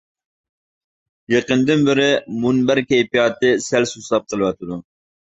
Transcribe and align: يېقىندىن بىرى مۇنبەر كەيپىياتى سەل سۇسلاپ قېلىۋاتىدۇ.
يېقىندىن 1.33 1.83
بىرى 1.89 2.07
مۇنبەر 2.45 2.81
كەيپىياتى 2.93 3.51
سەل 3.65 3.85
سۇسلاپ 3.91 4.25
قېلىۋاتىدۇ. 4.33 4.79